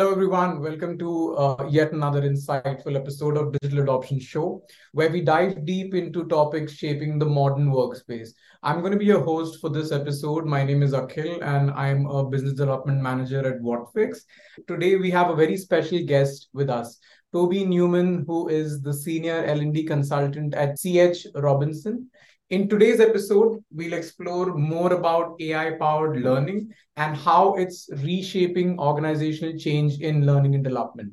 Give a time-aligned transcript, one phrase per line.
[0.00, 0.62] Hello, everyone.
[0.62, 4.62] Welcome to uh, yet another insightful episode of Digital Adoption Show,
[4.92, 8.30] where we dive deep into topics shaping the modern workspace.
[8.62, 10.46] I'm going to be your host for this episode.
[10.46, 14.20] My name is Akhil, and I'm a business development manager at Whatfix.
[14.66, 16.98] Today, we have a very special guest with us,
[17.34, 22.08] Toby Newman, who is the senior L&D consultant at CH Robinson.
[22.50, 29.56] In today's episode, we'll explore more about AI powered learning and how it's reshaping organizational
[29.56, 31.12] change in learning and development.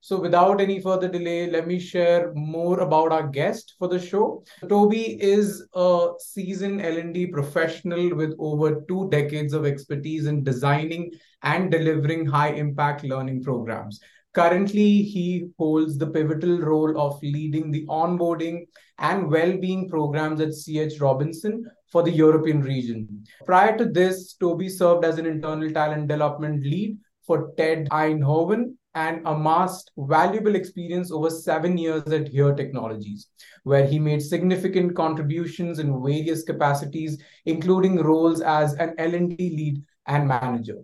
[0.00, 4.42] So, without any further delay, let me share more about our guest for the show.
[4.66, 11.10] Toby is a seasoned L&D professional with over two decades of expertise in designing
[11.42, 14.00] and delivering high impact learning programs.
[14.34, 18.66] Currently, he holds the pivotal role of leading the onboarding
[18.98, 23.24] and well-being programs at CH Robinson for the European region.
[23.46, 29.26] Prior to this, Toby served as an internal talent development lead for TED Eindhoven and
[29.26, 33.28] amassed valuable experience over seven years at Here Technologies,
[33.62, 40.26] where he made significant contributions in various capacities, including roles as an L&D lead and
[40.26, 40.78] manager.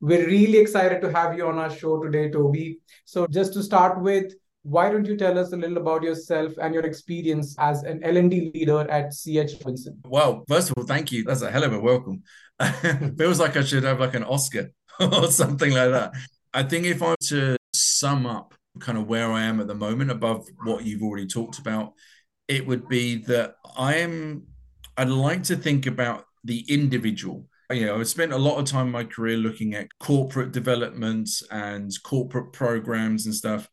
[0.00, 2.78] We're really excited to have you on our show today, Toby.
[3.04, 6.74] So, just to start with, why don't you tell us a little about yourself and
[6.74, 10.00] your experience as an L&D leader at CH Robinson?
[10.06, 11.22] Well, first of all, thank you.
[11.22, 12.22] That's a hell of a welcome.
[13.18, 16.12] Feels like I should have like an Oscar or something like that.
[16.52, 20.10] I think if I'm to sum up kind of where I am at the moment
[20.10, 21.92] above what you've already talked about,
[22.48, 24.46] it would be that I am,
[24.96, 28.86] I'd like to think about the individual you know, I spent a lot of time
[28.86, 33.68] in my career looking at corporate developments and corporate programs and stuff.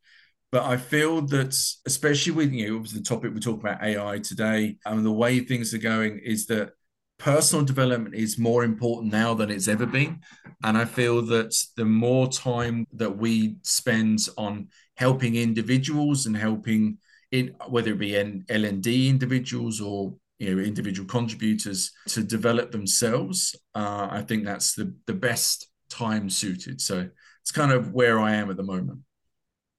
[0.51, 4.77] But I feel that, especially with you know, the topic we're talking about AI today,
[4.85, 6.71] and the way things are going, is that
[7.17, 10.19] personal development is more important now than it's ever been.
[10.63, 16.97] And I feel that the more time that we spend on helping individuals and helping
[17.31, 23.55] in whether it be an L&D individuals or you know individual contributors to develop themselves
[23.75, 26.81] uh, i think that's the the best time suited.
[26.81, 27.09] So
[27.41, 28.99] it's kind of where i am at the moment.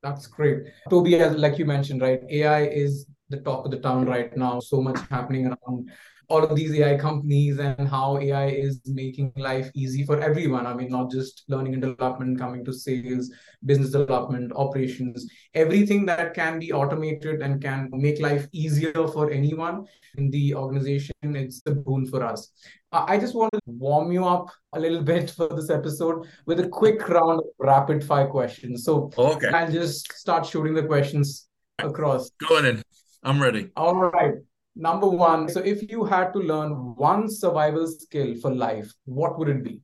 [0.02, 0.64] That's great.
[0.90, 4.60] Toby as like you mentioned right ai is the talk of the town right now.
[4.60, 5.90] So much happening around
[6.28, 10.66] all of these AI companies and how AI is making life easy for everyone.
[10.66, 13.30] I mean, not just learning and development, coming to sales,
[13.64, 19.86] business development, operations, everything that can be automated and can make life easier for anyone
[20.16, 21.14] in the organization.
[21.22, 22.50] It's a boon for us.
[22.92, 26.60] Uh, I just want to warm you up a little bit for this episode with
[26.60, 28.84] a quick round of rapid fire questions.
[28.84, 29.48] So okay.
[29.48, 32.30] I'll just start shooting the questions across.
[32.48, 32.82] Go on in.
[33.22, 33.70] I'm ready.
[33.76, 34.34] All right.
[34.74, 39.48] Number one, so if you had to learn one survival skill for life, what would
[39.48, 39.80] it be?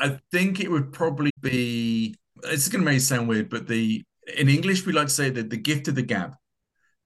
[0.00, 2.16] I think it would probably be.
[2.44, 4.02] It's going to make it sound weird, but the
[4.36, 6.34] in English we like to say that the gift of the gab,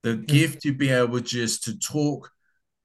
[0.02, 0.24] the mm-hmm.
[0.24, 2.30] gift to be able just to talk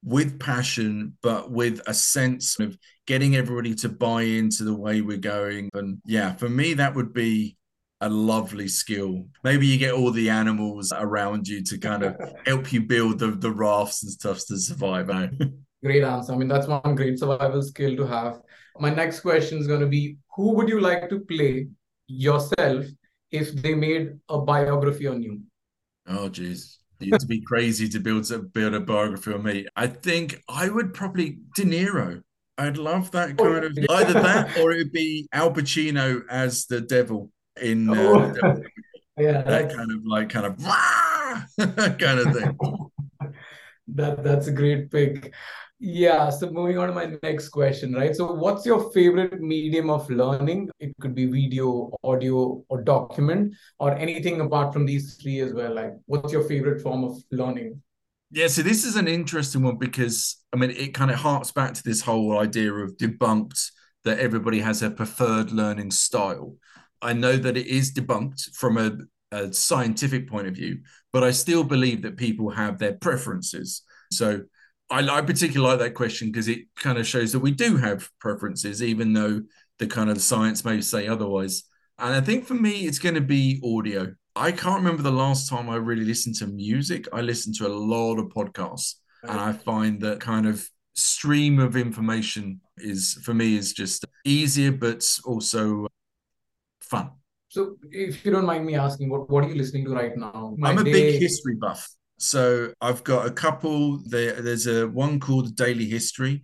[0.04, 2.76] with passion, but with a sense of
[3.06, 5.70] getting everybody to buy into the way we're going.
[5.74, 7.56] And yeah, for me, that would be
[8.02, 9.24] a lovely skill.
[9.44, 13.28] Maybe you get all the animals around you to kind of help you build the,
[13.28, 15.08] the rafts and stuff to survive.
[15.08, 15.28] Eh?
[15.84, 16.32] Great answer.
[16.32, 18.40] I mean, that's one great survival skill to have.
[18.78, 21.66] My next question is going to be Who would you like to play
[22.06, 22.86] yourself
[23.32, 25.40] if they made a biography on you?
[26.06, 26.78] Oh, geez.
[27.00, 29.66] You'd be crazy to build a, build a biography on me.
[29.74, 32.22] I think I would probably De Niro.
[32.58, 36.22] I'd love that oh, kind of oh, either that or it would be Al Pacino
[36.30, 38.62] as the devil in uh, oh.
[39.18, 40.58] yeah, that kind of like kind of
[41.98, 42.58] kind of thing.
[43.88, 45.32] that that's a great pick.
[45.84, 46.30] Yeah.
[46.30, 48.14] So moving on to my next question, right?
[48.14, 50.70] So, what's your favorite medium of learning?
[50.78, 55.74] It could be video, audio, or document, or anything apart from these three as well.
[55.74, 57.82] Like, what's your favorite form of learning?
[58.30, 61.74] Yeah, so this is an interesting one because I mean it kind of harks back
[61.74, 63.70] to this whole idea of debunked
[64.04, 66.56] that everybody has a preferred learning style.
[67.02, 68.96] I know that it is debunked from a,
[69.36, 70.80] a scientific point of view,
[71.12, 73.82] but I still believe that people have their preferences.
[74.12, 74.42] So
[74.88, 78.08] I, I particularly like that question because it kind of shows that we do have
[78.20, 79.42] preferences, even though
[79.78, 81.64] the kind of science may say otherwise.
[81.98, 84.14] And I think for me, it's going to be audio.
[84.34, 87.06] I can't remember the last time I really listened to music.
[87.12, 91.76] I listen to a lot of podcasts, and I find that kind of stream of
[91.76, 95.86] information is for me is just easier, but also
[96.94, 97.06] fun.
[97.48, 97.60] So,
[97.90, 100.54] if you don't mind me asking, what, what are you listening to right now?
[100.56, 100.92] My I'm a day...
[100.92, 101.82] big history buff.
[102.18, 103.78] So I've got a couple.
[104.12, 106.34] There, there's a one called Daily History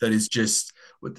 [0.00, 0.72] that is just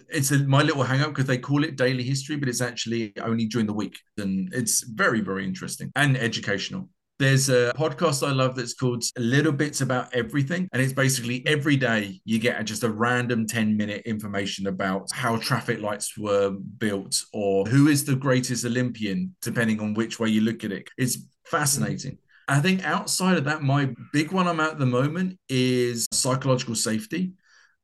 [0.09, 3.13] it's a, my little hang up because they call it daily history, but it's actually
[3.21, 3.99] only during the week.
[4.17, 6.89] And it's very, very interesting and educational.
[7.17, 10.67] There's a podcast I love that's called Little Bits About Everything.
[10.73, 15.37] And it's basically every day you get just a random 10 minute information about how
[15.37, 20.41] traffic lights were built or who is the greatest Olympian, depending on which way you
[20.41, 20.89] look at it.
[20.97, 22.17] It's fascinating.
[22.49, 26.75] I think outside of that, my big one I'm at, at the moment is psychological
[26.75, 27.31] safety,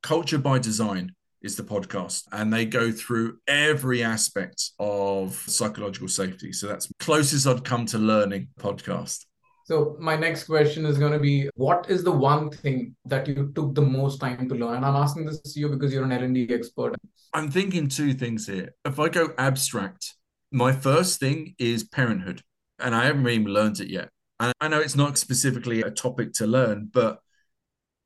[0.04, 6.54] culture by design is the podcast and they go through every aspect of psychological safety.
[6.54, 9.26] So that's closest i'd come to learning podcast.
[9.66, 13.52] So my next question is going to be what is the one thing that you
[13.56, 14.76] took the most time to learn?
[14.76, 16.96] And i'm asking this to you because you're an l&d expert.
[17.34, 18.74] I'm thinking two things here.
[18.86, 20.14] If i go abstract
[20.52, 22.42] my first thing is parenthood
[22.78, 24.10] and i haven't even learned it yet.
[24.40, 27.20] And i know it's not specifically a topic to learn but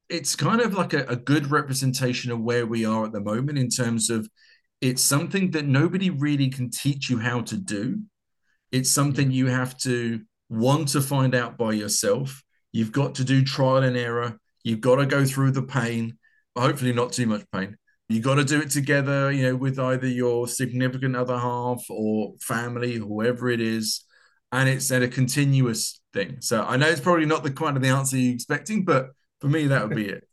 [0.10, 3.58] it's kind of like a, a good representation of where we are at the moment
[3.58, 4.30] in terms of
[4.82, 8.02] it's something that nobody really can teach you how to do.
[8.72, 12.44] It's something you have to want to find out by yourself.
[12.72, 14.38] You've got to do trial and error.
[14.64, 16.18] You've got to go through the pain,
[16.56, 17.78] hopefully not too much pain.
[18.10, 22.34] You got to do it together, you know, with either your significant other half or
[22.40, 24.04] family, whoever it is.
[24.52, 26.38] And it's at a continuous thing.
[26.42, 29.10] So I know it's probably not the kind of the answer you're expecting, but
[29.40, 30.28] for me, that would be it.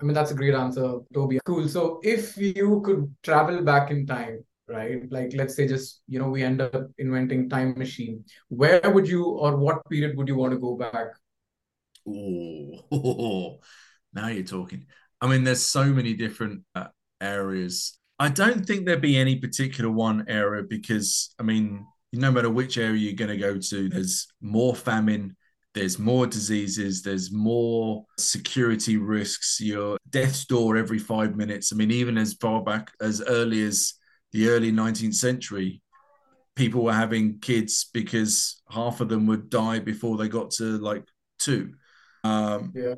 [0.00, 1.40] I mean, that's a great answer, Toby.
[1.44, 1.68] Cool.
[1.68, 5.10] So if you could travel back in time, right?
[5.10, 8.24] Like let's say just, you know, we end up inventing time machine.
[8.48, 11.08] Where would you or what period would you want to go back?
[12.06, 13.58] Oh,
[14.12, 14.86] now you're talking.
[15.20, 16.88] I mean, there's so many different uh,
[17.20, 17.98] areas.
[18.20, 22.78] I don't think there'd be any particular one area because, I mean, no matter which
[22.78, 25.36] area you're going to go to, there's more famine,
[25.74, 29.60] there's more diseases, there's more security risks.
[29.60, 31.72] Your death's door every five minutes.
[31.72, 33.94] I mean, even as far back as early as
[34.32, 35.82] the early 19th century,
[36.56, 41.04] people were having kids because half of them would die before they got to like
[41.38, 41.74] two.
[42.24, 42.94] Um, yeah.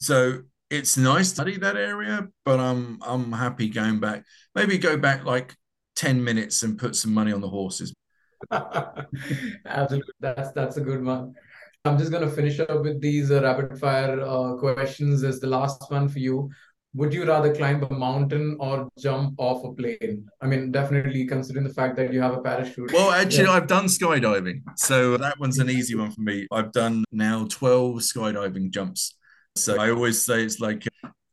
[0.00, 4.24] So it's nice to study that area, but I'm I'm happy going back.
[4.54, 5.54] Maybe go back like
[5.96, 7.92] 10 minutes and put some money on the horses.
[8.50, 10.14] Absolutely.
[10.20, 11.34] That's that's a good one.
[11.84, 15.24] I'm just going to finish up with these uh, rapid fire uh, questions.
[15.24, 16.48] as the last one for you.
[16.94, 20.28] Would you rather climb a mountain or jump off a plane?
[20.40, 22.92] I mean, definitely considering the fact that you have a parachute.
[22.92, 23.52] Well, actually, yeah.
[23.52, 24.62] I've done skydiving.
[24.76, 26.46] So that one's an easy one for me.
[26.52, 29.16] I've done now 12 skydiving jumps.
[29.56, 30.86] So I always say it's like,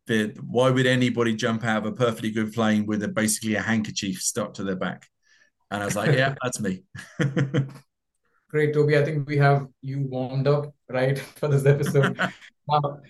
[0.06, 3.62] the, why would anybody jump out of a perfectly good plane with a, basically a
[3.62, 5.06] handkerchief stuck to their back?
[5.70, 6.82] And I was like, yeah, that's me.
[8.50, 8.98] Great, Toby.
[8.98, 12.18] I think we have you warmed up, right, for this episode.
[12.68, 13.00] now,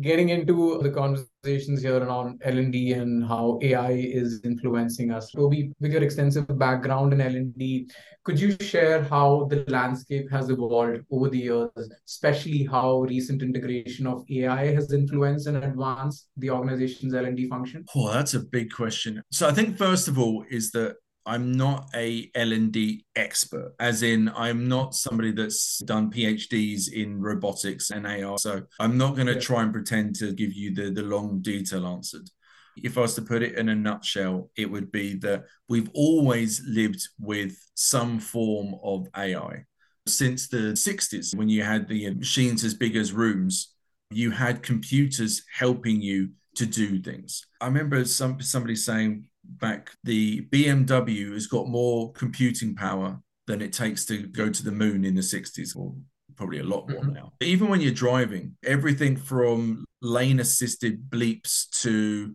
[0.00, 5.30] getting into the conversations here around L&D and how AI is influencing us.
[5.30, 7.90] Toby, with your extensive background in L&D,
[8.24, 11.70] could you share how the landscape has evolved over the years,
[12.06, 17.84] especially how recent integration of AI has influenced and advanced the organization's L&D function?
[17.94, 19.22] Oh, that's a big question.
[19.30, 20.96] So I think first of all is that
[21.26, 27.90] I'm not a L&D expert, as in I'm not somebody that's done PhDs in robotics
[27.90, 28.36] and AI.
[28.36, 29.40] So I'm not going to yeah.
[29.40, 32.30] try and pretend to give you the, the long detail answered.
[32.76, 36.62] If I was to put it in a nutshell, it would be that we've always
[36.64, 39.64] lived with some form of AI.
[40.06, 43.74] Since the 60s, when you had the machines as big as rooms,
[44.10, 47.46] you had computers helping you to do things.
[47.60, 53.72] I remember some somebody saying back, the BMW has got more computing power than it
[53.72, 55.94] takes to go to the moon in the 60s, or
[56.36, 57.14] probably a lot more mm-hmm.
[57.14, 57.32] now.
[57.40, 62.34] Even when you're driving, everything from lane assisted bleeps to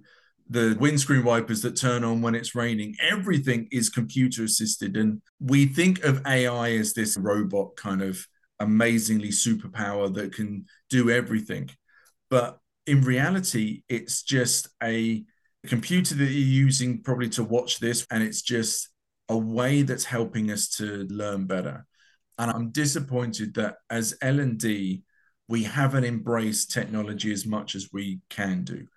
[0.50, 4.98] the windscreen wipers that turn on when it's raining, everything is computer assisted.
[4.98, 8.26] And we think of AI as this robot kind of
[8.60, 11.70] amazingly superpower that can do everything.
[12.30, 15.24] But in reality, it's just a
[15.68, 18.90] computer that you're using probably to watch this, and it's just
[19.30, 21.86] a way that's helping us to learn better.
[22.38, 25.04] And I'm disappointed that as L&D,
[25.48, 28.88] we haven't embraced technology as much as we can do.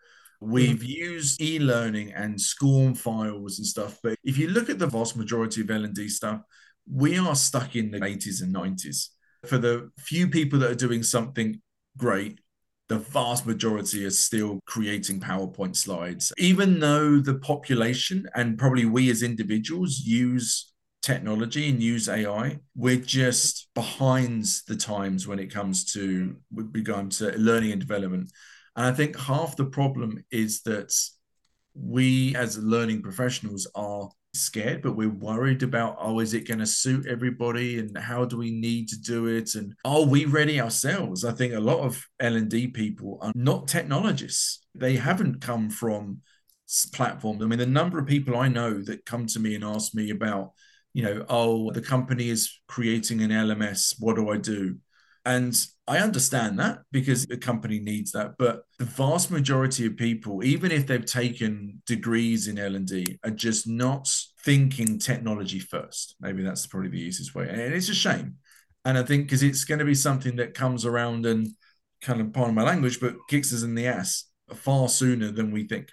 [0.41, 0.89] We've mm.
[0.89, 5.61] used e-learning and SCORM files and stuff, but if you look at the vast majority
[5.61, 6.43] of L&D stuff,
[6.91, 9.09] we are stuck in the 80s and 90s.
[9.47, 11.61] For the few people that are doing something
[11.97, 12.41] great,
[12.89, 16.33] the vast majority are still creating PowerPoint slides.
[16.39, 20.73] Even though the population and probably we as individuals use
[21.03, 27.11] technology and use AI, we're just behind the times when it comes to with regard
[27.13, 28.31] to learning and development.
[28.77, 30.93] And I think half the problem is that
[31.75, 36.67] we as learning professionals are scared, but we're worried about, oh, is it going to
[36.67, 37.79] suit everybody?
[37.79, 39.55] And how do we need to do it?
[39.55, 41.25] And are we ready ourselves?
[41.25, 44.65] I think a lot of L&D people are not technologists.
[44.75, 46.21] They haven't come from
[46.93, 47.43] platforms.
[47.43, 50.11] I mean, the number of people I know that come to me and ask me
[50.11, 50.53] about,
[50.93, 53.95] you know, oh, the company is creating an LMS.
[53.99, 54.79] What do I do?
[55.25, 55.55] And
[55.89, 58.33] I understand that because the company needs that.
[58.39, 63.67] But the vast majority of people, even if they've taken degrees in L&D, are just
[63.67, 64.09] not
[64.43, 66.17] thinking technology first.
[66.21, 67.49] Maybe that's probably the easiest way.
[67.49, 68.37] And it's a shame.
[68.85, 71.49] And I think because it's going to be something that comes around and
[72.03, 75.67] kind of pardon my language, but kicks us in the ass far sooner than we
[75.67, 75.89] think.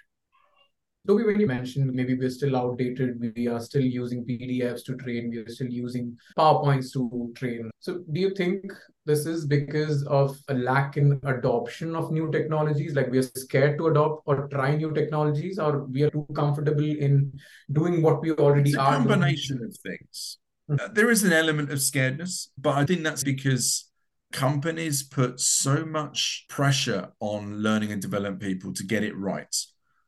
[1.06, 5.30] Toby, when you mentioned maybe we're still outdated, we are still using PDFs to train,
[5.30, 7.70] we are still using PowerPoints to train.
[7.80, 8.72] So, do you think
[9.04, 12.94] this is because of a lack in adoption of new technologies?
[12.94, 16.84] Like we are scared to adopt or try new technologies, or we are too comfortable
[16.84, 17.32] in
[17.70, 18.96] doing what we already it's a are?
[18.96, 19.70] combination doing?
[19.70, 20.38] of things.
[20.70, 20.84] Mm-hmm.
[20.84, 23.90] Uh, there is an element of scaredness, but I think that's because
[24.32, 29.54] companies put so much pressure on learning and development people to get it right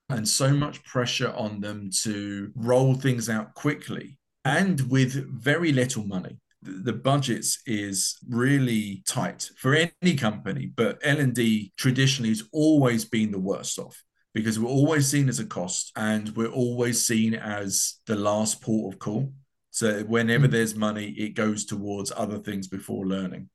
[0.08, 6.04] and so much pressure on them to roll things out quickly and with very little
[6.04, 13.30] money the budgets is really tight for any company but l&d traditionally has always been
[13.30, 14.02] the worst off
[14.32, 18.92] because we're always seen as a cost and we're always seen as the last port
[18.92, 19.32] of call
[19.70, 20.52] so whenever mm-hmm.
[20.52, 23.48] there's money it goes towards other things before learning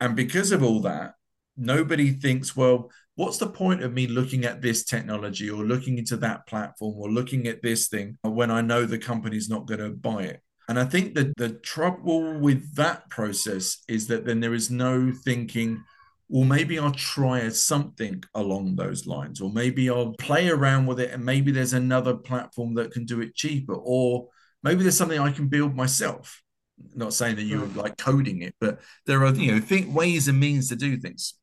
[0.00, 1.14] and because of all that
[1.56, 6.16] nobody thinks well what's the point of me looking at this technology or looking into
[6.16, 9.90] that platform or looking at this thing when I know the company's not going to
[9.90, 10.40] buy it?
[10.68, 15.12] And I think that the trouble with that process is that then there is no
[15.12, 15.82] thinking,
[16.28, 21.10] well, maybe I'll try something along those lines, or maybe I'll play around with it
[21.10, 24.28] and maybe there's another platform that can do it cheaper, or
[24.62, 26.42] maybe there's something I can build myself.
[26.94, 27.78] Not saying that you're hmm.
[27.78, 31.34] like coding it, but there are, you know, think ways and means to do things.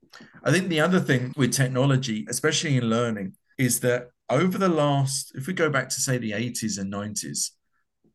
[0.43, 5.33] I think the other thing with technology, especially in learning, is that over the last,
[5.35, 7.51] if we go back to say the 80s and 90s,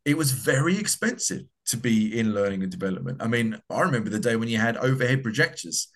[0.04, 3.22] it was very expensive to be in learning and development.
[3.22, 5.88] I mean, I remember the day when you had overhead projectors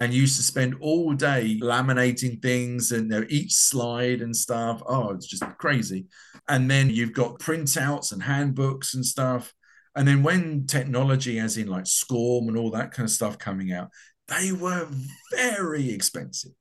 [0.00, 4.36] and you used to spend all day laminating things and you know, each slide and
[4.36, 4.82] stuff.
[4.86, 6.06] Oh, it's just crazy.
[6.48, 9.54] And then you've got printouts and handbooks and stuff.
[9.96, 13.72] And then when technology, as in like SCORM and all that kind of stuff coming
[13.72, 13.90] out,
[14.28, 14.88] they were
[15.32, 16.52] very expensive.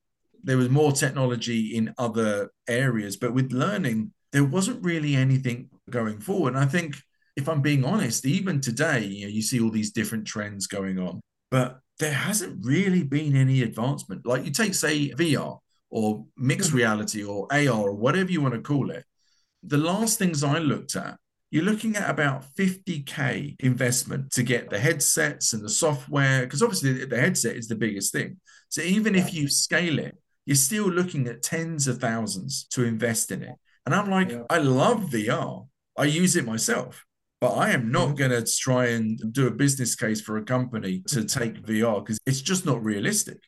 [0.44, 6.20] There was more technology in other areas, but with learning, there wasn't really anything going
[6.20, 6.56] forward.
[6.56, 6.96] And I think,
[7.36, 11.00] if I'm being honest, even today, you know, you see all these different trends going
[11.00, 14.26] on, but there hasn't really been any advancement.
[14.26, 15.58] Like you take, say, VR
[15.90, 16.78] or mixed mm-hmm.
[16.78, 19.04] reality or AR or whatever you want to call it.
[19.64, 21.18] The last things I looked at
[21.54, 27.06] you're looking at about 50k investment to get the headsets and the software because obviously
[27.06, 28.38] the headset is the biggest thing
[28.70, 33.30] so even if you scale it you're still looking at tens of thousands to invest
[33.30, 33.54] in it
[33.86, 34.42] and i'm like yeah.
[34.50, 37.06] i love vr i use it myself
[37.40, 38.16] but i am not mm-hmm.
[38.16, 42.20] going to try and do a business case for a company to take vr because
[42.26, 43.40] it's just not realistic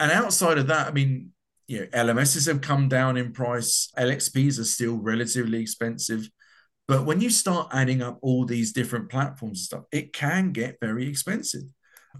[0.00, 1.30] and outside of that i mean
[1.66, 6.28] you know lms's have come down in price lxps are still relatively expensive
[6.86, 10.78] but when you start adding up all these different platforms and stuff, it can get
[10.80, 11.62] very expensive.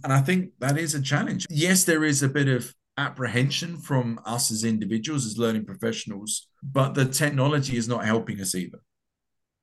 [0.02, 1.47] And I think that is a challenge.
[1.50, 6.95] Yes, there is a bit of apprehension from us as individuals, as learning professionals, but
[6.95, 8.78] the technology is not helping us either.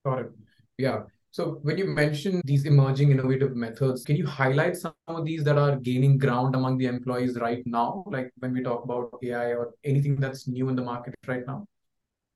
[0.05, 0.31] Got it.
[0.77, 1.03] Yeah.
[1.31, 5.58] So when you mention these emerging innovative methods, can you highlight some of these that
[5.58, 8.03] are gaining ground among the employees right now?
[8.08, 11.65] Like when we talk about AI or anything that's new in the market right now?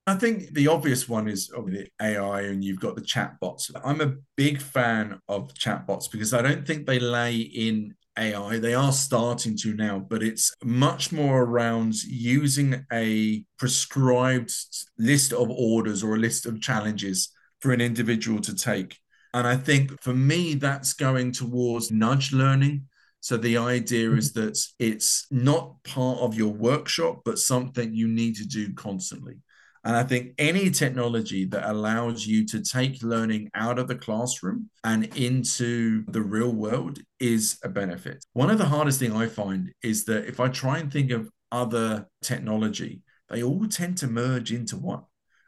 [0.08, 3.72] I think the obvious one is the AI, and you've got the chatbots.
[3.84, 8.60] I'm a big fan of chatbots because I don't think they lay in AI.
[8.60, 14.54] They are starting to now, but it's much more around using a prescribed
[15.00, 18.98] list of orders or a list of challenges for an individual to take.
[19.34, 22.88] And I think for me, that's going towards nudge learning.
[23.20, 24.48] So the idea is mm-hmm.
[24.48, 29.36] that it's not part of your workshop, but something you need to do constantly.
[29.84, 34.70] And I think any technology that allows you to take learning out of the classroom
[34.84, 38.26] and into the real world is a benefit.
[38.34, 41.30] One of the hardest thing I find is that if I try and think of
[41.52, 45.04] other technology, they all tend to merge into one.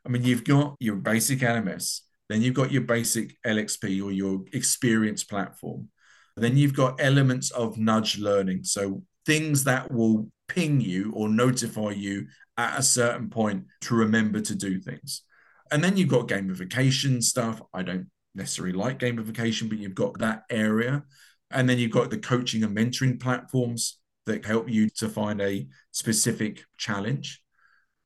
[0.07, 1.99] I mean, you've got your basic LMS,
[2.29, 5.89] then you've got your basic LXP or your experience platform.
[6.37, 8.63] Then you've got elements of nudge learning.
[8.63, 14.39] So things that will ping you or notify you at a certain point to remember
[14.39, 15.23] to do things.
[15.71, 17.61] And then you've got gamification stuff.
[17.73, 21.03] I don't necessarily like gamification, but you've got that area.
[21.51, 25.67] And then you've got the coaching and mentoring platforms that help you to find a
[25.91, 27.41] specific challenge.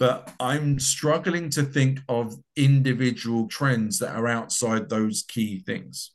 [0.01, 6.13] But I'm struggling to think of individual trends that are outside those key things.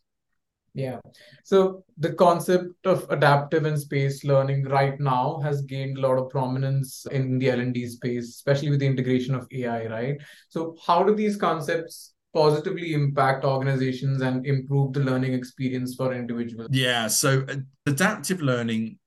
[0.75, 0.99] Yeah.
[1.45, 6.31] So the concept of adaptive and space learning right now has gained a lot of
[6.31, 10.17] prominence in the L&D space, especially with the integration of AI, right?
[10.49, 16.71] So how do these concepts positively impact organizations and improve the learning experience for individuals?
[16.73, 17.07] Yeah.
[17.07, 18.99] So uh, adaptive learning,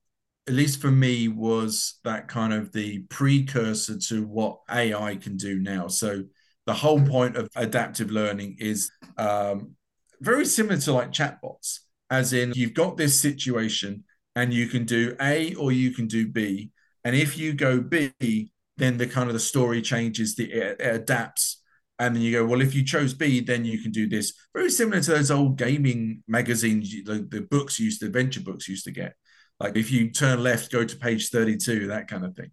[0.48, 5.60] at least for me, was that kind of the precursor to what AI can do
[5.60, 5.88] now.
[5.88, 6.24] So
[6.66, 9.74] the whole point of adaptive learning is um,
[10.20, 11.80] very similar to like chatbots,
[12.10, 14.04] as in you've got this situation
[14.36, 16.70] and you can do A or you can do B.
[17.04, 20.94] And if you go B, then the kind of the story changes, the it, it
[20.94, 21.62] adapts.
[21.98, 24.32] And then you go, well, if you chose B, then you can do this.
[24.54, 28.84] Very similar to those old gaming magazines, the, the books used, the adventure books used
[28.84, 29.14] to get.
[29.60, 32.50] Like if you turn left, go to page 32, that kind of thing.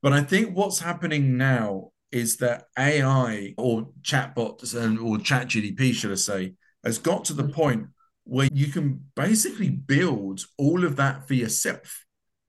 [0.00, 5.92] But I think what's happening now is that AI or chatbots and or chat GPT,
[5.92, 7.52] should I say, has got to the mm.
[7.52, 7.86] point
[8.24, 12.04] where you can basically build all of that for yourself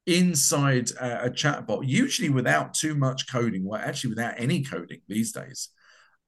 [0.05, 5.31] inside a, a chatbot, usually without too much coding, well, actually without any coding these
[5.31, 5.69] days.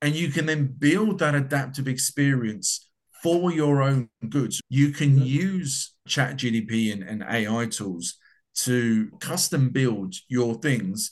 [0.02, 2.89] And you can then build that adaptive experience
[3.22, 4.62] for your own goods.
[4.70, 8.16] You can use Chat GPT and, and AI tools
[8.60, 11.12] to custom build your things.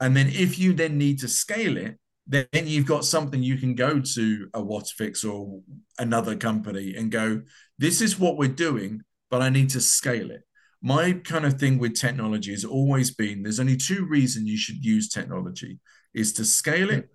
[0.00, 3.74] And then if you then need to scale it, then you've got something you can
[3.74, 5.60] go to a Whatfix or
[5.98, 7.42] another company and go,
[7.78, 10.42] this is what we're doing, but I need to scale it.
[10.82, 14.84] My kind of thing with technology has always been there's only two reasons you should
[14.84, 15.78] use technology
[16.14, 17.08] is to scale it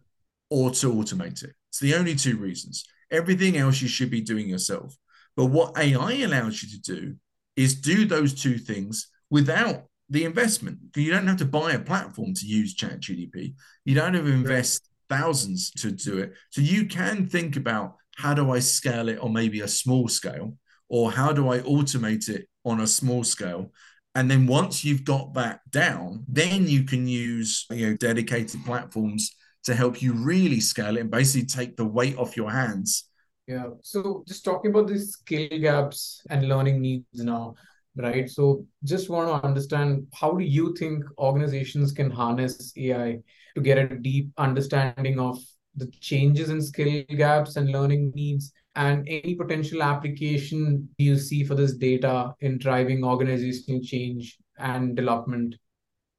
[0.49, 1.53] or to automate it.
[1.69, 2.85] It's the only two reasons.
[3.11, 4.95] Everything else you should be doing yourself.
[5.35, 7.15] But what AI allows you to do
[7.55, 10.77] is do those two things without the investment.
[10.95, 13.55] You don't have to buy a platform to use ChatGPT.
[13.85, 16.33] You don't have to invest thousands to do it.
[16.49, 20.57] So you can think about how do I scale it on maybe a small scale,
[20.89, 23.71] or how do I automate it on a small scale?
[24.15, 29.33] And then once you've got that down, then you can use you know dedicated platforms
[29.63, 33.05] to help you really scale it and basically take the weight off your hands.
[33.47, 33.69] Yeah.
[33.81, 37.55] So just talking about these skill gaps and learning needs now,
[37.95, 38.29] right?
[38.29, 43.19] So just want to understand how do you think organizations can harness AI
[43.55, 45.37] to get a deep understanding of
[45.75, 51.43] the changes in skill gaps and learning needs and any potential application do you see
[51.43, 55.55] for this data in driving organizational change and development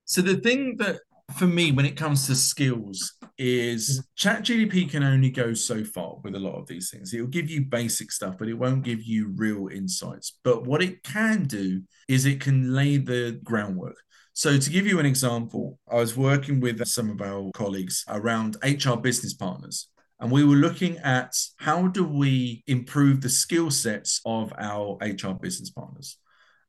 [0.05, 1.01] so the thing that
[1.37, 4.01] for me when it comes to skills is mm-hmm.
[4.17, 7.49] chat gpt can only go so far with a lot of these things it'll give
[7.49, 11.81] you basic stuff but it won't give you real insights but what it can do
[12.09, 13.97] is it can lay the groundwork
[14.35, 18.57] so, to give you an example, I was working with some of our colleagues around
[18.65, 19.89] HR business partners.
[20.21, 25.35] And we were looking at how do we improve the skill sets of our HR
[25.35, 26.17] business partners.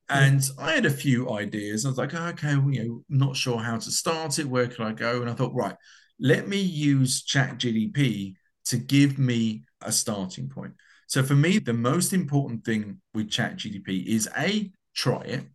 [0.09, 1.85] And I had a few ideas.
[1.85, 4.45] I was like, oh, okay, well, you know, not sure how to start it.
[4.45, 5.21] Where can I go?
[5.21, 5.75] And I thought, right,
[6.19, 8.35] let me use Chat GPT
[8.65, 10.73] to give me a starting point.
[11.07, 15.45] So for me, the most important thing with Chat GPT is a try it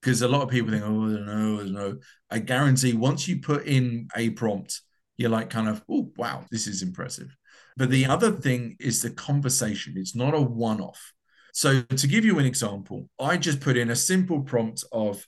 [0.00, 1.98] because a lot of people think, oh, don't know,
[2.30, 4.82] I guarantee once you put in a prompt,
[5.16, 7.34] you're like kind of, oh, wow, this is impressive.
[7.76, 9.94] But the other thing is the conversation.
[9.96, 11.13] It's not a one off.
[11.54, 15.24] So to give you an example, I just put in a simple prompt of,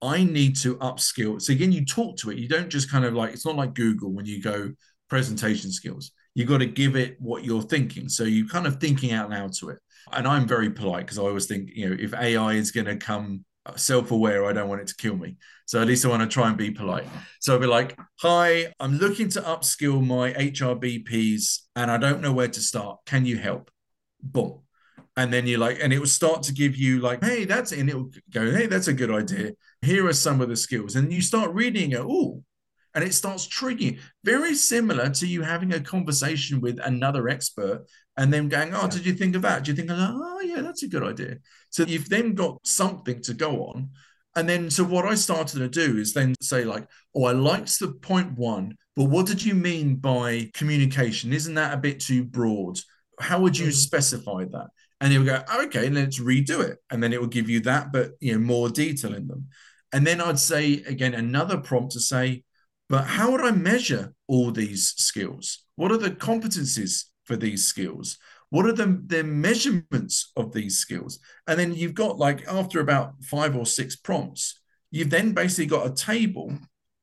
[0.00, 1.40] I need to upskill.
[1.40, 2.38] So again, you talk to it.
[2.38, 4.72] You don't just kind of like, it's not like Google when you go
[5.10, 6.12] presentation skills.
[6.34, 8.08] You've got to give it what you're thinking.
[8.08, 9.78] So you kind of thinking out loud to it.
[10.12, 12.96] And I'm very polite because I always think, you know, if AI is going to
[12.96, 16.22] come uh, self-aware i don't want it to kill me so at least i want
[16.22, 17.04] to try and be polite
[17.40, 22.32] so i'll be like hi i'm looking to upskill my hrbps and i don't know
[22.32, 23.68] where to start can you help
[24.22, 24.60] boom
[25.16, 27.88] and then you're like and it will start to give you like hey that's and
[27.88, 29.52] it will go hey that's a good idea
[29.82, 32.42] here are some of the skills and you start reading it oh
[32.94, 38.32] and it starts triggering very similar to you having a conversation with another expert and
[38.32, 39.64] then going, oh, did you think of that?
[39.64, 40.12] Do you think, of that?
[40.14, 41.36] oh, yeah, that's a good idea.
[41.70, 43.90] So you've then got something to go on.
[44.34, 47.78] And then, so what I started to do is then say, like, oh, I liked
[47.78, 51.32] the point one, but what did you mean by communication?
[51.32, 52.78] Isn't that a bit too broad?
[53.20, 53.72] How would you mm-hmm.
[53.72, 54.68] specify that?
[55.00, 56.78] And it would go, oh, okay, let's redo it.
[56.90, 59.48] And then it will give you that, but, you know, more detail in them.
[59.92, 62.44] And then I'd say, again, another prompt to say,
[62.88, 65.64] but how would I measure all these skills?
[65.76, 68.18] What are the competencies for these skills?
[68.50, 71.18] What are the, the measurements of these skills?
[71.46, 75.86] And then you've got like after about five or six prompts, you've then basically got
[75.86, 76.56] a table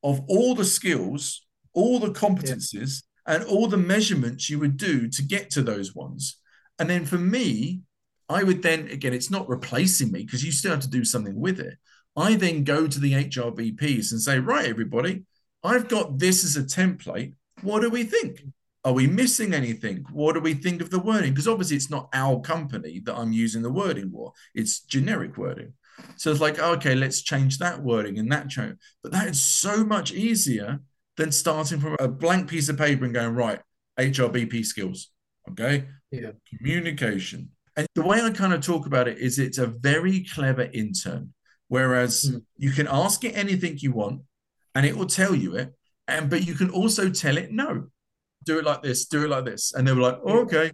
[0.03, 3.35] of all the skills, all the competencies, yeah.
[3.35, 6.37] and all the measurements you would do to get to those ones.
[6.79, 7.81] And then for me,
[8.29, 11.39] I would then, again, it's not replacing me because you still have to do something
[11.39, 11.77] with it.
[12.15, 15.23] I then go to the HRBPs and say, right, everybody,
[15.63, 17.33] I've got this as a template.
[17.61, 18.41] What do we think?
[18.85, 20.05] Are we missing anything?
[20.11, 21.31] What do we think of the wording?
[21.31, 24.33] Because obviously it's not our company that I'm using the wording for.
[24.53, 25.73] It's generic wording.
[26.17, 28.75] So it's like, okay, let's change that wording and that change.
[29.01, 30.81] But that is so much easier
[31.17, 33.61] than starting from a blank piece of paper and going, right,
[33.99, 35.09] HRBP skills.
[35.49, 35.85] Okay.
[36.13, 36.31] Yeah.
[36.57, 37.49] Communication.
[37.75, 41.33] And the way I kind of talk about it is it's a very clever intern.
[41.69, 42.43] Whereas mm.
[42.55, 44.21] you can ask it anything you want
[44.75, 45.73] and it will tell you it.
[46.07, 47.87] And but you can also tell it no
[48.43, 49.73] do it like this, do it like this.
[49.73, 50.71] And they were like, oh, okay.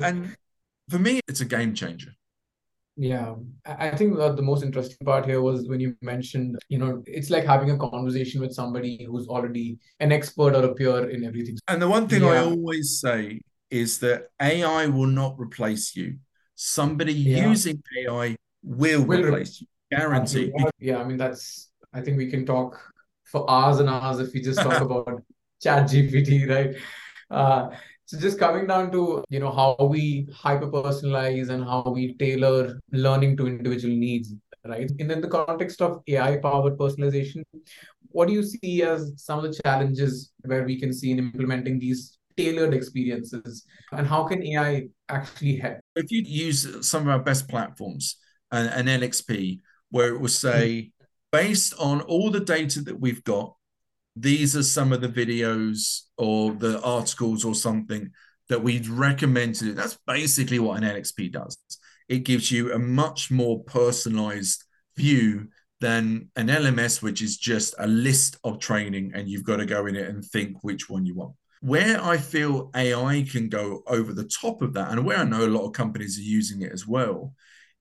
[0.00, 0.36] And
[0.88, 2.12] for me, it's a game changer.
[2.96, 3.34] Yeah,
[3.66, 7.44] I think the most interesting part here was when you mentioned, you know, it's like
[7.44, 11.56] having a conversation with somebody who's already an expert or a peer in everything.
[11.66, 12.28] And the one thing yeah.
[12.28, 13.40] I always say
[13.74, 16.18] is that AI will not replace you.
[16.54, 17.48] Somebody yeah.
[17.48, 20.52] using AI will, will replace you, guarantee.
[20.78, 22.80] Yeah, I mean, that's, I think we can talk
[23.24, 25.22] for hours and hours if we just talk about
[25.60, 26.76] chat gpt right
[27.30, 27.68] uh,
[28.04, 32.78] so just coming down to you know how we hyper personalize and how we tailor
[32.92, 34.34] learning to individual needs
[34.66, 37.42] right and in the context of ai powered personalization
[38.10, 41.78] what do you see as some of the challenges where we can see in implementing
[41.78, 47.22] these tailored experiences and how can ai actually help if you use some of our
[47.22, 48.16] best platforms
[48.52, 50.90] uh, an, an lxp where it will say
[51.30, 53.54] based on all the data that we've got
[54.16, 58.10] these are some of the videos or the articles or something
[58.48, 59.74] that we'd recommend to do.
[59.74, 61.58] That's basically what an LXP does.
[62.08, 64.64] It gives you a much more personalized
[64.96, 65.48] view
[65.80, 69.86] than an LMS, which is just a list of training and you've got to go
[69.86, 71.34] in it and think which one you want.
[71.64, 75.46] Where I feel AI can go over the top of that, and where I know
[75.46, 77.32] a lot of companies are using it as well,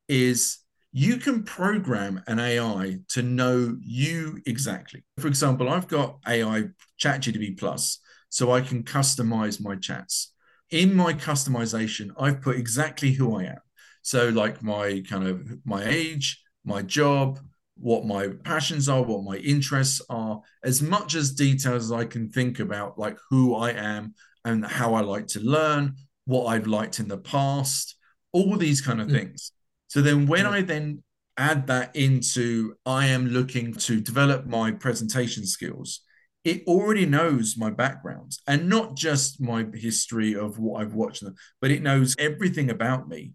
[0.07, 0.59] is
[0.93, 5.03] you can program an AI to know you exactly.
[5.19, 10.31] For example, I've got AI ChatGPT Plus, so I can customize my chats.
[10.69, 13.61] In my customization, I've put exactly who I am.
[14.01, 17.37] So, like my kind of my age, my job,
[17.77, 22.29] what my passions are, what my interests are, as much as details as I can
[22.29, 24.13] think about, like who I am
[24.45, 27.95] and how I like to learn, what I've liked in the past,
[28.31, 29.13] all these kind of mm.
[29.13, 29.51] things.
[29.87, 31.03] So then when I then
[31.37, 36.01] add that into I am looking to develop my presentation skills,
[36.43, 41.23] it already knows my background and not just my history of what I've watched,
[41.61, 43.31] but it knows everything about me.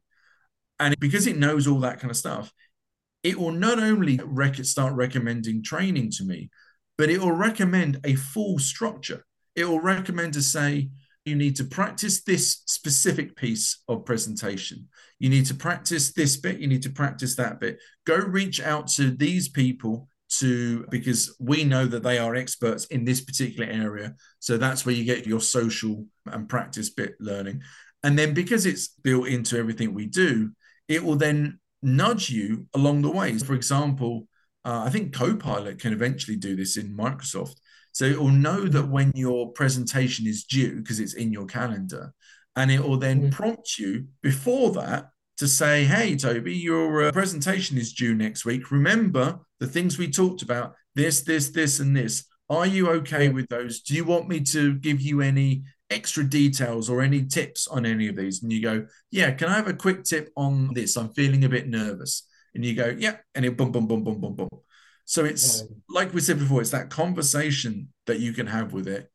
[0.79, 2.53] And because it knows all that kind of stuff,
[3.29, 6.49] it will not only rec- start recommending training to me,
[6.97, 9.23] but it will recommend a full structure.
[9.55, 10.89] It will recommend to say,
[11.27, 14.89] you need to practice this specific piece of presentation.
[15.19, 17.79] You need to practice this bit, you need to practice that bit.
[18.07, 23.05] Go reach out to these people to because we know that they are experts in
[23.05, 24.15] this particular area.
[24.39, 27.61] So that's where you get your social and practice bit learning.
[28.03, 30.53] And then because it's built into everything we do,
[30.89, 33.37] it will then nudge you along the way.
[33.39, 34.29] For example,
[34.65, 37.57] uh, I think Copilot can eventually do this in Microsoft.
[37.93, 38.91] So it will know that mm-hmm.
[38.91, 42.13] when your presentation is due, because it's in your calendar,
[42.55, 43.33] and it will then mm.
[43.33, 48.73] prompt you before that to say, hey, Toby, your uh, presentation is due next week.
[48.73, 52.25] Remember the things we talked about this, this, this, and this.
[52.51, 53.83] Are you okay with those?
[53.83, 58.09] Do you want me to give you any extra details or any tips on any
[58.09, 58.43] of these?
[58.43, 60.97] And you go, yeah, can I have a quick tip on this?
[60.97, 62.27] I'm feeling a bit nervous.
[62.55, 64.49] And you go, yeah, and it boom, boom, boom, boom, boom, boom.
[65.05, 69.11] So it's like we said before, it's that conversation that you can have with it,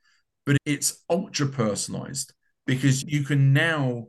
[0.45, 2.33] but it's ultra personalized
[2.65, 4.07] because you can now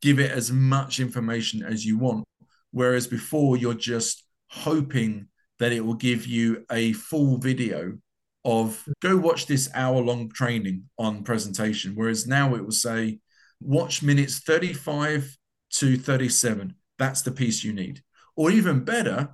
[0.00, 2.24] give it as much information as you want.
[2.70, 7.98] Whereas before, you're just hoping that it will give you a full video
[8.48, 11.92] of go watch this hour long training on presentation.
[11.94, 13.18] Whereas now it will say,
[13.60, 15.36] watch minutes 35
[15.74, 16.74] to 37.
[16.98, 18.02] That's the piece you need.
[18.36, 19.28] Or even better,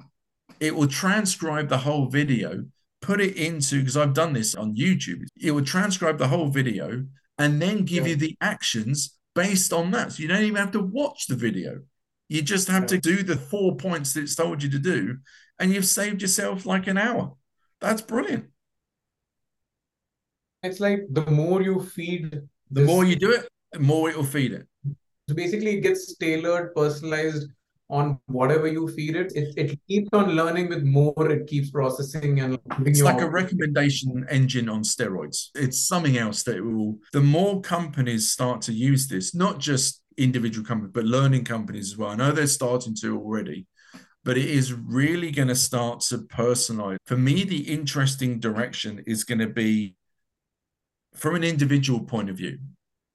[0.58, 2.64] it will transcribe the whole video,
[3.00, 7.06] put it into, because I've done this on YouTube, it will transcribe the whole video
[7.38, 8.10] and then give yeah.
[8.10, 10.12] you the actions based on that.
[10.12, 11.82] So you don't even have to watch the video.
[12.28, 15.18] You just have to do the four points that it's told you to do,
[15.60, 17.34] and you've saved yourself like an hour.
[17.80, 18.46] That's brilliant.
[20.64, 22.32] It's like the more you feed
[22.70, 24.66] The this, more you do it, the more it will feed it.
[25.28, 27.48] So basically, it gets tailored, personalized
[27.90, 29.32] on whatever you feed it.
[29.34, 34.26] It, it keeps on learning with more, it keeps processing and it's like a recommendation
[34.30, 35.48] engine on steroids.
[35.54, 40.66] It's something else that will the more companies start to use this, not just individual
[40.66, 42.10] companies, but learning companies as well.
[42.10, 43.66] I know they're starting to already,
[44.24, 46.96] but it is really going to start to personalize.
[47.04, 49.94] For me, the interesting direction is going to be
[51.14, 52.58] from an individual point of view.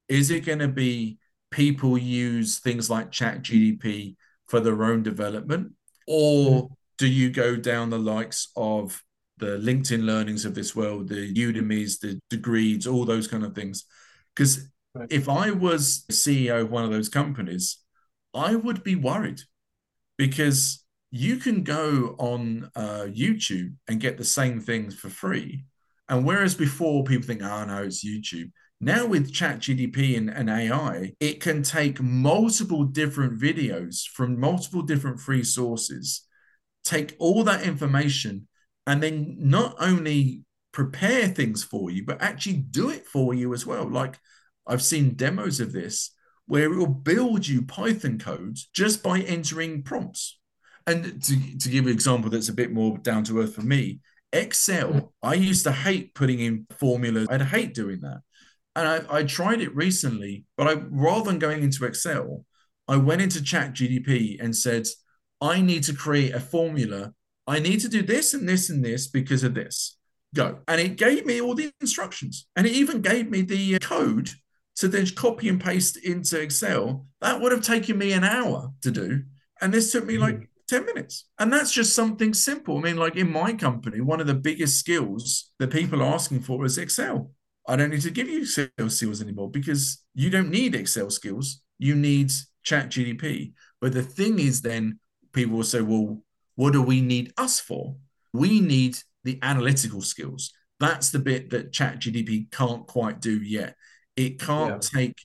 [0.08, 1.18] Is it going to be
[1.50, 4.16] people use things like Chat GPT
[4.48, 5.72] for their own development?
[6.06, 6.74] Or mm-hmm.
[6.98, 9.02] do you go down the likes of
[9.38, 13.84] the LinkedIn learnings of this world, the Udemy's, the degrees, all those kind of things?
[14.34, 15.10] Because right.
[15.10, 17.78] if I was CEO of one of those companies,
[18.34, 19.40] I would be worried
[20.16, 25.64] because you can go on uh, YouTube and get the same things for free.
[26.10, 28.50] And whereas before people think, oh no, it's YouTube.
[28.80, 35.20] Now with ChatGPT and, and AI, it can take multiple different videos from multiple different
[35.20, 36.26] free sources,
[36.82, 38.48] take all that information,
[38.88, 40.42] and then not only
[40.72, 43.88] prepare things for you, but actually do it for you as well.
[43.88, 44.18] Like
[44.66, 46.10] I've seen demos of this
[46.46, 50.40] where it will build you Python codes just by entering prompts.
[50.88, 54.00] And to, to give an example that's a bit more down to earth for me,
[54.32, 57.28] Excel, I used to hate putting in formulas.
[57.30, 58.20] I'd hate doing that.
[58.76, 62.44] And I, I tried it recently, but I rather than going into Excel,
[62.86, 64.86] I went into Chat GPT and said,
[65.40, 67.12] I need to create a formula.
[67.46, 69.96] I need to do this and this and this because of this.
[70.34, 70.60] Go.
[70.68, 72.46] And it gave me all the instructions.
[72.56, 74.30] And it even gave me the uh, code
[74.76, 77.06] to then copy and paste into Excel.
[77.20, 79.22] That would have taken me an hour to do.
[79.60, 80.49] And this took me like.
[80.70, 81.26] 10 minutes.
[81.38, 82.78] And that's just something simple.
[82.78, 86.40] I mean, like in my company, one of the biggest skills that people are asking
[86.40, 87.32] for is Excel.
[87.66, 91.60] I don't need to give you Excel skills anymore because you don't need Excel skills.
[91.78, 93.52] You need Chat GPT.
[93.80, 94.98] But the thing is, then
[95.32, 96.22] people will say, well,
[96.54, 97.96] what do we need us for?
[98.32, 100.52] We need the analytical skills.
[100.78, 103.76] That's the bit that Chat GPT can't quite do yet.
[104.16, 105.00] It can't yeah.
[105.00, 105.16] take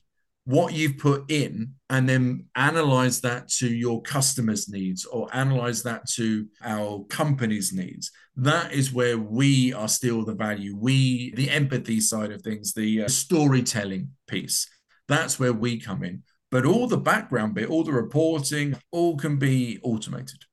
[0.46, 6.08] what you've put in and then analyze that to your customers' needs or analyze that
[6.08, 8.12] to our company's needs.
[8.36, 10.76] That is where we are still the value.
[10.76, 14.68] We, the empathy side of things, the uh, storytelling piece,
[15.08, 16.22] that's where we come in.
[16.52, 20.45] But all the background bit, all the reporting, all can be automated.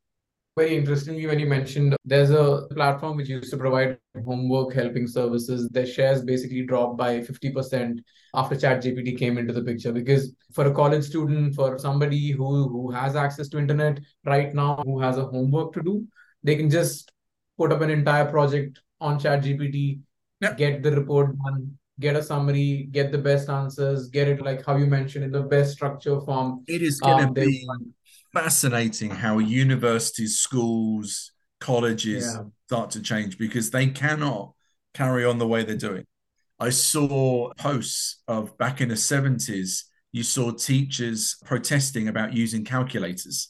[0.55, 5.67] Very interestingly, when you mentioned there's a platform which used to provide homework helping services,
[5.69, 7.99] their shares basically dropped by 50%
[8.35, 9.91] after ChatGPT came into the picture.
[9.91, 14.81] Because for a college student, for somebody who, who has access to internet right now,
[14.85, 16.05] who has a homework to do,
[16.43, 17.11] they can just
[17.57, 20.01] put up an entire project on ChatGPT,
[20.39, 20.57] yep.
[20.57, 24.75] get the report done, get a summary, get the best answers, get it like how
[24.75, 26.63] you mentioned in the best structure form.
[26.67, 27.67] It is going to um, be
[28.33, 32.43] fascinating how universities, schools, colleges yeah.
[32.67, 34.53] start to change because they cannot
[34.93, 36.03] carry on the way they're doing.
[36.59, 43.49] I saw posts of back in the 70s, you saw teachers protesting about using calculators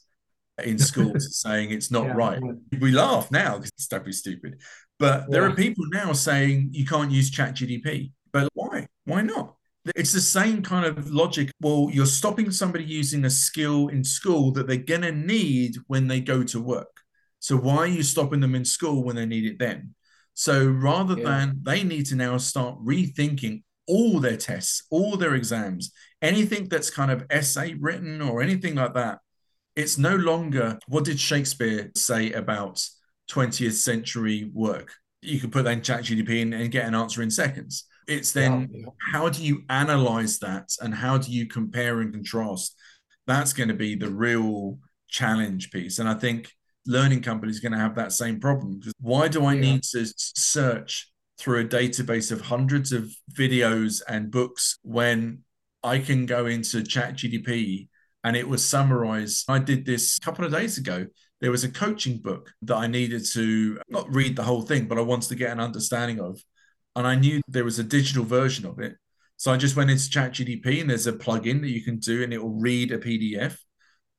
[0.63, 2.13] in schools saying it's not yeah.
[2.13, 2.41] right.
[2.79, 4.61] We laugh now because it's totally stupid.
[4.99, 8.11] But there are people now saying you can't use chat GPT.
[8.31, 8.87] But why?
[9.05, 9.55] Why not?
[9.95, 11.51] It's the same kind of logic.
[11.59, 16.07] Well, you're stopping somebody using a skill in school that they're going to need when
[16.07, 17.01] they go to work.
[17.39, 19.95] So why are you stopping them in school when they need it then?
[20.33, 21.23] So rather yeah.
[21.25, 25.91] than they need to now start rethinking all their tests, all their exams,
[26.21, 29.19] anything that's kind of essay written or anything like that,
[29.75, 32.81] it's no longer what did Shakespeare say about
[33.29, 34.93] 20th century work?
[35.21, 37.85] You could put that in ChatGPT and, and get an answer in seconds.
[38.07, 42.75] It's then yeah, how do you analyze that and how do you compare and contrast?
[43.27, 45.99] That's going to be the real challenge piece.
[45.99, 46.51] And I think
[46.85, 48.81] learning companies are going to have that same problem.
[48.99, 49.61] Why do I yeah.
[49.61, 55.39] need to search through a database of hundreds of videos and books when
[55.83, 57.87] I can go into ChatGPT
[58.23, 59.45] and it was summarized?
[59.49, 61.07] I did this a couple of days ago.
[61.41, 64.97] There was a coaching book that I needed to not read the whole thing, but
[64.97, 66.41] I wanted to get an understanding of
[66.95, 68.95] and I knew there was a digital version of it.
[69.37, 72.33] So I just went into ChatGPT and there's a plugin that you can do and
[72.33, 73.57] it will read a PDF.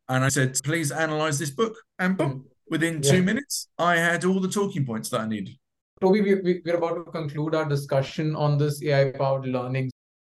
[0.09, 1.77] And I said, please analyze this book.
[1.99, 2.45] And boom, mm.
[2.69, 3.11] within yeah.
[3.13, 5.57] two minutes, I had all the talking points that I needed.
[6.01, 9.91] Toby, we, we're about to conclude our discussion on this AI powered learning.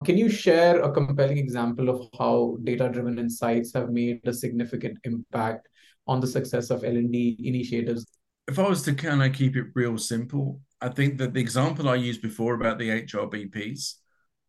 [0.05, 4.99] Can you share a compelling example of how data driven insights have made a significant
[5.03, 5.67] impact
[6.07, 8.05] on the success of L&D initiatives?
[8.47, 11.89] If I was to kind of keep it real simple, I think that the example
[11.89, 13.93] I used before about the HRBPs,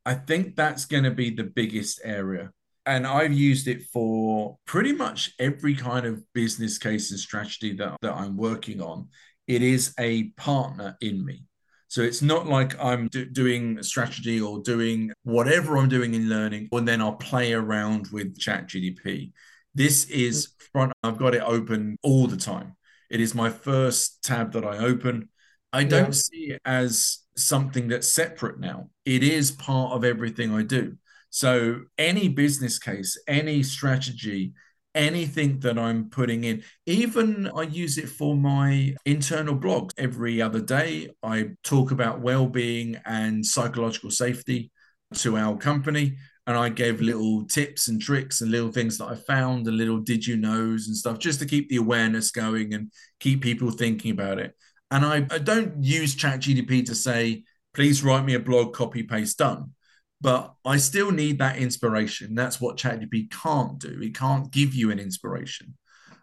[0.04, 2.50] I think that's going to be the biggest area.
[2.86, 7.96] And I've used it for pretty much every kind of business case and strategy that,
[8.00, 9.08] that I'm working on.
[9.46, 11.44] It is a partner in me.
[11.88, 16.68] So it's not like I'm do- doing strategy or doing whatever I'm doing in learning,
[16.72, 19.32] and then I'll play around with ChatGPT.
[19.74, 20.62] This is mm.
[20.72, 22.76] front, I've got it open all the time.
[23.10, 25.30] It is my first tab that I open.
[25.72, 26.10] I don't yeah.
[26.12, 28.90] see it as something that's separate now.
[29.04, 30.96] It is part of everything I do.
[31.30, 34.54] So any business case, any strategy,
[34.94, 40.60] anything that I'm putting in, even I use it for my internal blog every other
[40.60, 41.10] day.
[41.22, 44.70] I talk about well-being and psychological safety
[45.16, 46.16] to our company.
[46.46, 49.98] And I gave little tips and tricks and little things that I found and little
[49.98, 54.12] did you knows and stuff just to keep the awareness going and keep people thinking
[54.12, 54.54] about it.
[54.90, 59.38] And I, I don't use ChatGPT to say, please write me a blog, copy, paste,
[59.38, 59.72] done.
[60.20, 62.34] But I still need that inspiration.
[62.34, 64.00] That's what ChatGPT can't do.
[64.02, 65.76] It can't give you an inspiration.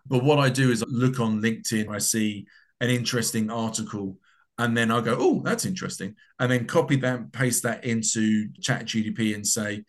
[0.07, 2.45] But what I do is I look on LinkedIn, I see
[2.81, 4.17] an interesting article,
[4.57, 6.15] and then I go, oh, that's interesting.
[6.39, 9.83] And then copy that, paste that into ChatGPT and say,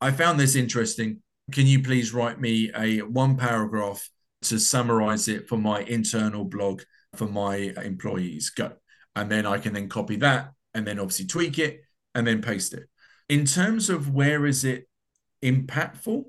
[0.00, 1.22] I found this interesting.
[1.50, 4.08] Can you please write me a one paragraph
[4.42, 6.82] to summarize it for my internal blog
[7.14, 8.50] for my employees?
[8.50, 8.72] Go.
[9.14, 11.82] And then I can then copy that and then obviously tweak it
[12.14, 12.84] and then paste it.
[13.28, 14.88] In terms of where is it
[15.42, 16.24] impactful,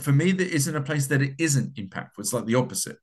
[0.00, 2.18] for me, there isn't a place that it isn't impactful.
[2.18, 2.96] It's like the opposite.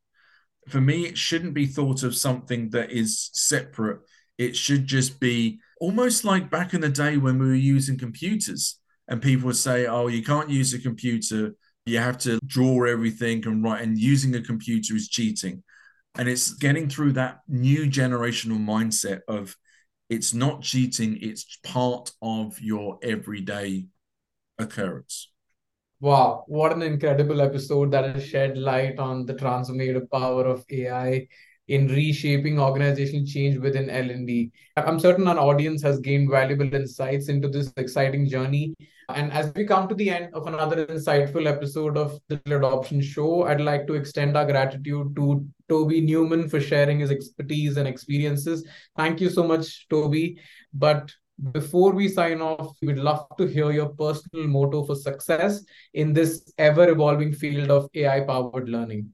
[0.67, 4.01] For me, it shouldn't be thought of something that is separate.
[4.37, 8.79] It should just be almost like back in the day when we were using computers
[9.07, 11.55] and people would say, oh, you can't use a computer.
[11.85, 15.63] You have to draw everything and write, and using a computer is cheating.
[16.19, 19.55] And it's getting through that new generational mindset of
[20.09, 23.85] it's not cheating, it's part of your everyday
[24.57, 25.31] occurrence.
[26.01, 31.29] Wow, what an incredible episode that has shed light on the transformative power of AI
[31.69, 34.51] in reshaping organizational change within L&D.
[34.75, 38.75] I'm certain our audience has gained valuable insights into this exciting journey.
[39.09, 43.43] And as we come to the end of another insightful episode of the Adoption Show,
[43.43, 48.67] I'd like to extend our gratitude to Toby Newman for sharing his expertise and experiences.
[48.97, 50.39] Thank you so much, Toby.
[50.73, 51.11] But
[51.51, 56.51] before we sign off, we'd love to hear your personal motto for success in this
[56.57, 59.13] ever evolving field of AI powered learning.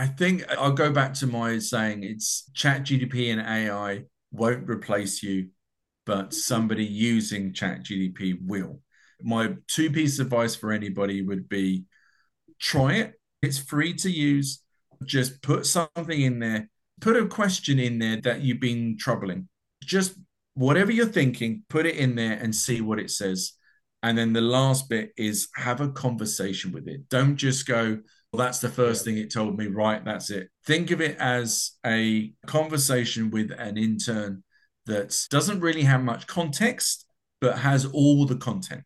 [0.00, 5.22] I think I'll go back to my saying it's chat GPT and AI won't replace
[5.22, 5.50] you,
[6.06, 6.32] but mm-hmm.
[6.32, 8.80] somebody using chat GPT will.
[9.22, 11.84] My two piece of advice for anybody would be
[12.58, 13.20] try it.
[13.42, 14.62] It's free to use
[15.04, 16.70] just put something in there,
[17.02, 19.50] put a question in there that you've been troubling.
[19.84, 20.14] Just
[20.54, 23.52] whatever you're thinking, put it in there and see what it says.
[24.02, 27.10] And then the last bit is have a conversation with it.
[27.10, 27.98] Don't just go,
[28.38, 30.04] that's the first thing it told me, right?
[30.04, 30.48] That's it.
[30.66, 34.44] Think of it as a conversation with an intern
[34.86, 37.06] that doesn't really have much context,
[37.40, 38.82] but has all the content.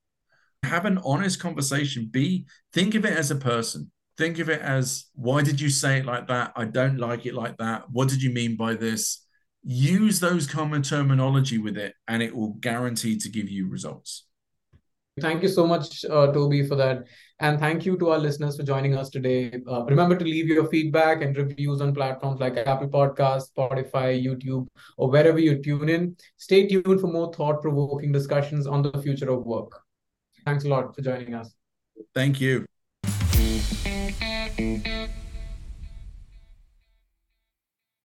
[0.63, 2.09] Have an honest conversation.
[2.11, 5.99] Be think of it as a person think of it as why did you say
[5.99, 6.53] it like that?
[6.57, 7.91] I don't like it like that.
[7.91, 9.25] What did you mean by this?
[9.63, 14.27] Use those common terminology with it, and it will guarantee to give you results.
[15.21, 17.05] Thank you so much, uh, Toby, for that.
[17.45, 19.53] And thank you to our listeners for joining us today.
[19.71, 24.67] Uh, remember to leave your feedback and reviews on platforms like Apple Podcasts, Spotify, YouTube,
[24.97, 26.17] or wherever you tune in.
[26.39, 29.79] Stay tuned for more thought provoking discussions on the future of work.
[30.47, 31.55] Thanks a lot for joining us.
[32.15, 32.65] Thank you.
[33.05, 35.09] Thank you.